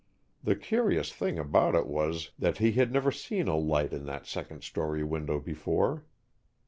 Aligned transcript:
The 0.43 0.55
curious 0.55 1.13
thing 1.13 1.37
about 1.37 1.75
it 1.75 1.85
was 1.85 2.31
that 2.39 2.57
he 2.57 2.71
had 2.71 2.91
never 2.91 3.11
seen 3.11 3.47
a 3.47 3.55
light 3.55 3.93
in 3.93 4.05
that 4.07 4.25
second 4.25 4.63
story 4.63 5.03
window 5.03 5.39
before. 5.39 6.05